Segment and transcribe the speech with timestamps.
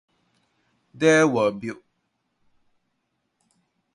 [0.97, 1.83] Three were built.